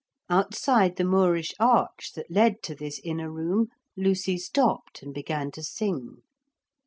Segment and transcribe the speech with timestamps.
[0.31, 5.61] Outside the moorish arch that led to this inner room Lucy stopped and began to
[5.61, 6.23] sing.